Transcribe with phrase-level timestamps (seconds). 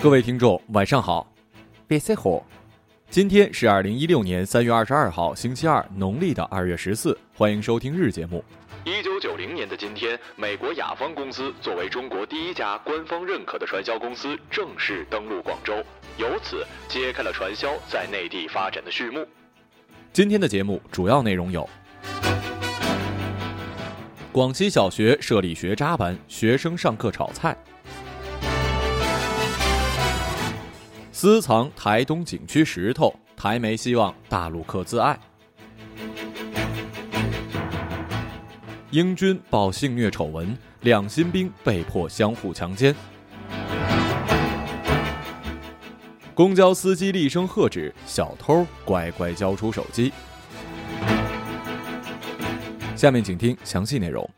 [0.00, 1.28] 各位听众，晚上好，
[1.88, 2.40] 别塞火。
[3.10, 7.18] 今天是二零一六年三月二十二号，星期二，农历的二月十四。
[7.34, 8.44] 欢迎收听日节目。
[8.84, 15.74] 一九九零年的今天，美国雅芳公司作为中国第一家官方认可的传销公司，正式登陆广州，
[16.16, 19.26] 由此揭开了传销在内地发展的序幕。
[20.12, 21.68] 今天的节目主要内容有：
[24.30, 27.52] 广西小学设立学渣班，学生上课炒菜；
[31.20, 35.16] 私藏台东景区石头，台媒希望大陆客自爱；
[38.92, 42.94] 英军报性虐丑闻，两新兵被迫相互强奸；
[46.36, 50.12] 公交司机厉声喝止，小偷乖乖交出手机。
[52.94, 54.37] 下面请听详细内容。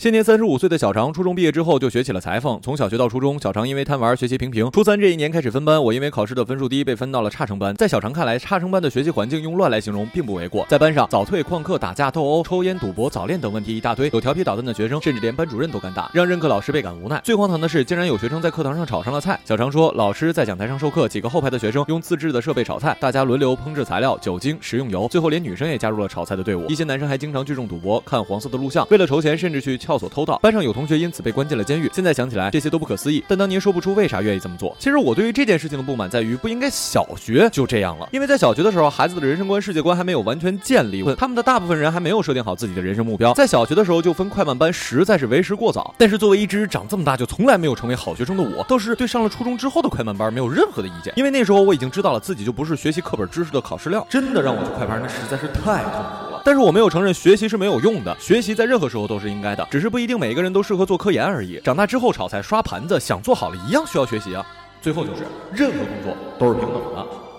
[0.00, 2.58] 现年三十五岁的小常，初中毕业之后就学起了裁缝。
[2.62, 4.70] 从小学到初中，小常因为贪玩，学习平平。
[4.70, 7.74] 初三这一年开始分班，我因为考试的分数低，被分到了差生班。
[7.74, 10.64] 在小常看来，差生班的学习环境用乱来形容并不为过。
[10.70, 17.20] 在班上，早退、旷课、打架、斗殴、抽烟、赌博、早恋等问题一大堆，有调皮捣蛋的学生，甚至连班主任都敢打，让任课老师倍感无奈。
[17.22, 19.38] 最荒唐的是，竟然有学生在课堂上炒上了菜。
[19.44, 26.64] 小常说，老师在讲台上授课，几个后排的学生用自制的设备炒菜，大家轮流烹制材料、酒精、食用油，最后连女生也加入了炒菜的队伍。
[26.70, 30.38] 一些男生还经常聚众赌博、看黄色的录像，为了筹钱，甚至去撬所偷盗。
[30.38, 31.90] 班上有同学因此被关进了监狱。
[31.92, 34.76] 现在想起来，这些都不可思议，但当年说不出为啥愿意这么做。
[34.78, 45.94] 其实我对于这件事情的不满在于，不应该小学就这样了，因为在小学的时候，孩子的人生观、世界观还没有完全建立，他们的大部分人还没有设定好自己的人生目标，在小学的时候就分快慢班，实在是为时过早。
[45.98, 61.60] 但是作为一只长这么大就从来没有成为好学生的我，倒是对上了初中之后的快慢班没有任何的意见，因为那时候我已经知道了自己就不是学习课本知识的考试料，真的让我去快班，那实在是太痛苦但是我没有承认学习是没有用的，学习在任何时候都是应该的，只是不一定每一个人都适合做科研而已。
[61.62, 64.44] 长大之后炒菜、刷盘子，想做好了一样需要学习啊。
[64.80, 67.29] 最后就是任何工作都是平等的。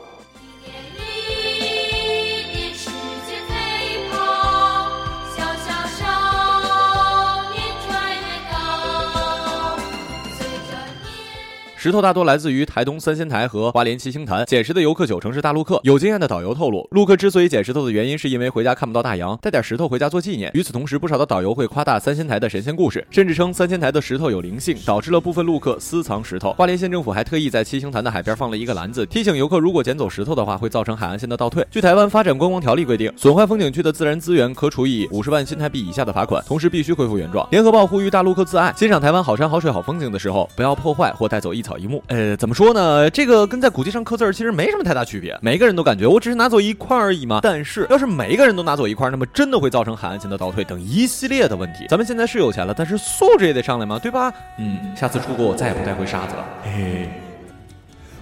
[11.82, 15.80] 石头大多来自于台东三仙台和花莲七星潭，捡石的游客九成是大陆客。
[15.82, 20.52] 有经验的导游透露，陆客之所以捡石头的原因，是因为回家看不到大洋，带点石头回家做纪念。
[20.54, 26.54] 与此同时，不少的导游会夸大三仙台的神仙故事，甚至称三仙台的石头有灵性，导致了部分陆客私藏石头。
[26.54, 31.66] 花莲县政府还特意在七星潭的海边放了一个篮子，提醒游客如果捡走石头的话，会造成海岸线的倒退。
[31.72, 37.48] 据台湾发展观光条例规定，损坏风景区的自然资源可处以五十万新台币以下的罚款，同时必须恢复原状。
[37.50, 42.04] 联合报呼吁大陆客自爱，欣赏台湾好山好水好风景的时候，不要破坏或带走一层一木。
[42.08, 43.10] 呃，怎么说呢？
[43.10, 45.38] 这个跟在古迹上刻字儿其实没什么太大区别。
[45.42, 47.40] 每个人都感觉我只是拿走一块而已嘛。
[47.42, 51.86] 但是要是每一个人都拿走一块，那么真的会造成海岸线的倒退等一系列的问题。
[51.90, 54.32] 咱们现在是有钱了，但是素质也得上来嘛，对吧？
[54.60, 56.46] 嗯，下次出国我再也不带回沙子了。
[56.64, 57.10] 嘿嘿。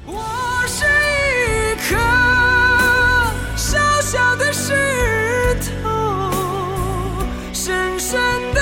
[0.06, 0.20] 我
[0.66, 1.96] 是一颗
[3.56, 4.74] 小小的石
[5.84, 5.90] 头，
[7.54, 8.20] 深深
[8.54, 8.62] 的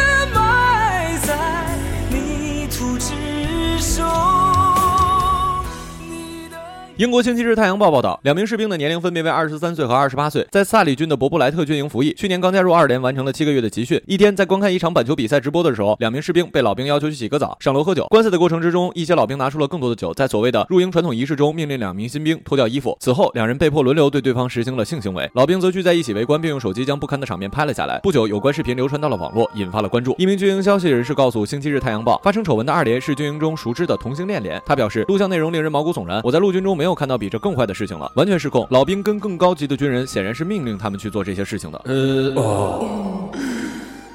[6.97, 12.11] 英国《星期日太阳报》报道，两名士兵的年龄分别为二十三岁和二十八岁，在萨里郡的伯布莱特军营服役。
[12.13, 14.01] 去年刚加入二连，完成了七个月的集训。
[14.07, 18.07] 一天，在观看一场板球比赛直播的时候，两名士兵被老兵要求去洗个澡、上楼喝酒。
[18.07, 22.97] 观赛的过程之中，一些老兵拿出了更多的酒，在所谓的入营传统仪式中，命令两名新兵脱掉衣服。
[22.99, 25.29] 此后，两人被迫轮流对对方实行了性行为。
[25.35, 27.99] 老兵则聚在一起围观，并用手机将不堪的场面拍了下来。
[27.99, 30.15] 不久，有关视频流传到了网络，引发了关注。
[30.17, 34.59] 一名军营消息人士告诉《星期日太阳报》，发生丑闻的二连是军营中熟知的同性恋连。
[34.65, 36.19] 他表示，录像内容令人毛骨悚然。
[36.23, 38.65] 我在陆军中没有看到比这更坏的事情了，完全失控。
[38.71, 41.81] 老兵跟更高级的军人显然是命令他们去做这些事情的。
[41.85, 43.29] 呃，哦。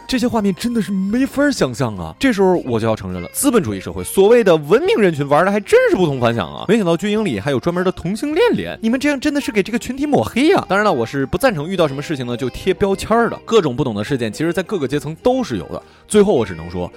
[0.08, 2.14] 这些画面真的是没法想象啊！
[2.18, 6.66] 这时候我就要承认了，资本主义社会所谓的文明人群玩的还真是不同凡响啊！
[6.68, 15.82] 没想到军营里还有专门的同性恋脸，你们这样真的是给这个群体抹黑呀、当然了，我是不赞成遇到什么事情呢就贴标签儿的，各种不懂的事件，其实在各个阶层都是有的。
[16.06, 16.92] 最后我只能说，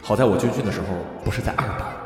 [0.00, 0.86] 好在我军训的时候
[1.22, 2.03] 不是在二班。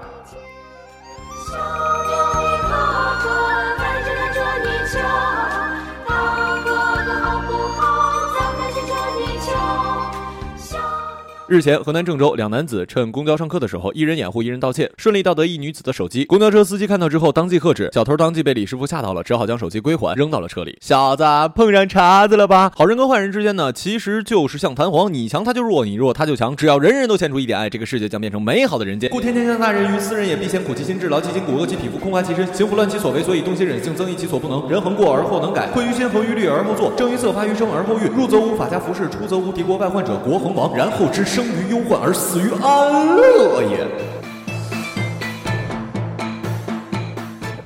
[11.49, 16.27] 日前，河南郑州两男子趁公交上课的时候，一人掩护，一人盗窃，顺利盗得一女子的手机。
[16.27, 20.77] 公交车司机看到之后，当即喝止，小偷当即被李师傅吓到了，只好将手机归还，扔到了车里。
[20.83, 21.25] 小子，
[21.55, 22.71] 碰上茬子了吧？
[22.77, 29.09] 好人跟坏人之间呢，其实就是像弹簧，你强他就弱，你弱他就强，只要人人都献出一点爱，这个世界将变成美好的人间。
[29.09, 34.69] 故天天向大人于斯人也，必先苦其心志，劳其筋骨，饿其体肤，空乏其身，行拂乱其所为，所以动心忍性，增益其所不能。
[34.69, 38.07] 人恒过而后能改，困于心，恒于虑而后作，正于色，发于声而后喻。
[38.15, 43.87] 入则无法家服饰，出则无敌国外患者，国恒亡，然后知生于忧患而死于安乐也。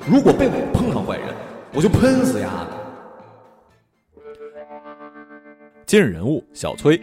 [0.07, 1.33] 如果被我碰上坏人，
[1.73, 2.69] 我就喷死丫的。
[5.87, 7.01] 今日人物：小崔。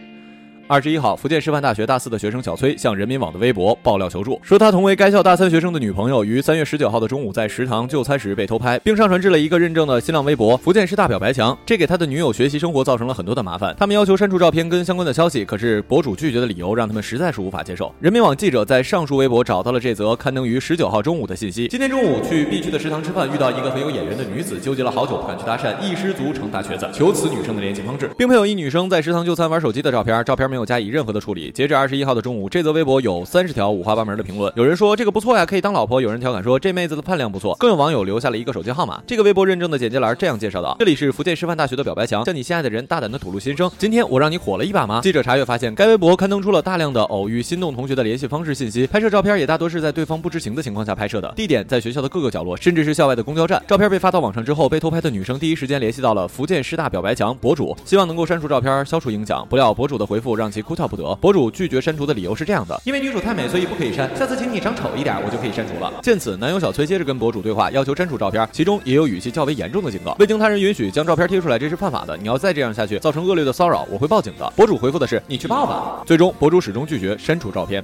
[0.71, 13.75] 二十一号，福建师范大学大四的学生小崔向人民网的微博爆料求助，说他同为该校大三学生的女朋友于三月十九号的中午在食堂就餐时被偷拍，并上传至了一个认证的新浪微博“福建师大表白墙”，这给他的女友学习生活造成了很多的麻烦。
[13.77, 17.93] 他们要求删除照片跟相关的消息，可是博主拒绝的理由让他们实在是无法接受。
[17.99, 31.51] 人民网记者在上述微博找到了这则刊登于十九号中午的信息：今天中午去 B 区的食堂吃饭，遇到一个很有眼缘的女子，纠结了好久不敢去搭讪，一失足成大瘸子，求此女生的联系方式，并配有一女生在食堂就餐玩手机的照片，照片没有加以任何的处理。
[31.51, 34.51] 截至二十一号的中午，这则微博有三十条五花八门的评论。
[34.55, 39.01] 有人说这个不错呀，可以当老婆；有人调侃说这妹子的饭量不错；更有网友留下了一个手机号码。
[39.05, 43.69] 这个微博认证的简介栏这样介绍的：这里是福建师范大学的表白墙，向你心爱的人大胆的吐露心声。
[43.77, 45.01] 今天我让你火了一把吗？
[45.01, 53.61] 记者查阅发现，该微博刊登出了大量的偶遇心动同学的联系方式信息，拍摄照片也大多是在对方不知情的情况下拍摄的，地点在学校的各个角落，甚至是校外的公交站。
[53.67, 59.45] 照片被发到网上之后，被偷拍的女生第一时间联系到了福建师大表白墙博主，希望能够删除照片，消除影响。
[59.49, 61.13] 不料博主的回复让让其哭笑不得。
[61.21, 64.09] 博主拒绝删除的理由是这样的：因为女主太美，所以不可以删。
[64.15, 65.93] 下次请你长丑一点，我就可以删除了。
[66.01, 72.17] 见此，男友小崔接着跟博主对话，要求删除照片，其中也有语气较为严重的警告：未经他人允许将照片贴出来，这是犯法的。
[72.17, 74.51] 你要再这样下去，造成恶劣的骚扰，我会报警的。
[74.55, 76.03] 博主回复的是：你去报吧。
[76.07, 77.83] 最终，博主始终拒绝删除照片。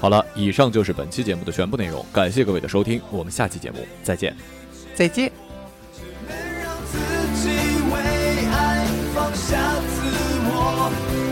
[0.00, 4.34] 好了，以上就是本期节目的全部内容，感谢各位的收听，我们下期节目再见，
[4.94, 5.49] 再见。
[9.50, 9.94] 下自
[10.46, 10.54] 我，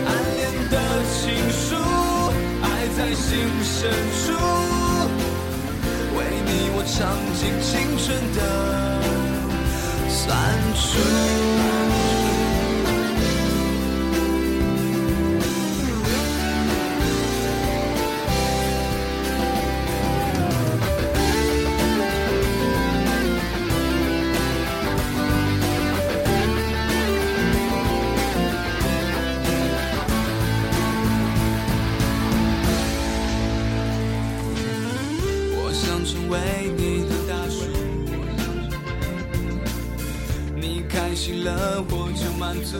[0.08, 0.42] 暗恋
[0.72, 0.74] 的
[1.14, 1.22] 情
[1.54, 1.70] 书，
[2.64, 2.66] 爱
[2.96, 3.24] 在心
[3.62, 3.78] 深
[4.18, 4.26] 处，
[6.16, 6.98] 为你我尝
[7.38, 8.38] 尽青春的
[10.10, 10.18] 酸
[10.74, 11.77] 楚。
[42.48, 42.78] 满足。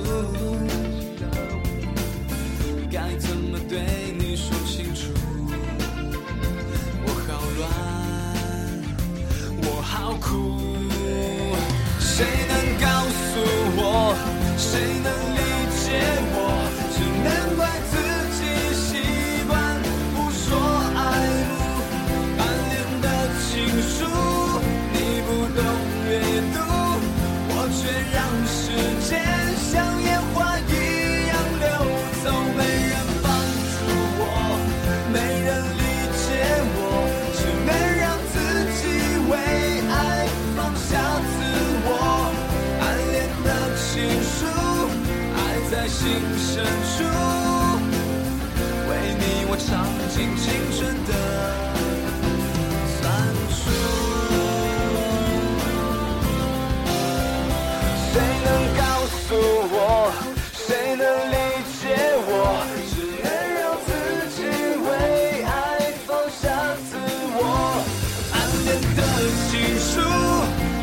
[2.91, 5.13] 该怎么对你说清楚？
[7.05, 7.69] 我好乱，
[9.65, 10.68] 我好苦，
[46.09, 47.05] 心深处，
[48.89, 49.69] 为你我尝
[50.09, 51.13] 尽青春的。
[52.97, 52.99] 酸
[53.53, 53.61] 楚。
[58.09, 58.15] 谁
[58.47, 58.49] 能
[58.79, 58.81] 告
[59.13, 59.29] 诉
[59.71, 59.77] 我？
[60.55, 61.37] 谁能理
[61.77, 61.85] 解
[62.25, 62.33] 我？
[62.89, 63.89] 只能让自
[64.35, 64.39] 己
[64.87, 64.89] 为
[65.45, 65.53] 爱
[66.07, 66.09] 放
[66.41, 66.43] 下
[66.89, 66.91] 自
[67.37, 67.39] 我。
[68.33, 68.35] 暗
[68.65, 69.01] 恋的
[69.51, 69.93] 情书，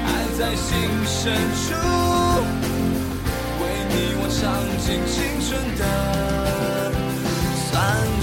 [0.05, 0.69] 爱在心
[1.03, 1.17] 深
[1.65, 1.73] 处，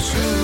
[0.03, 0.42] true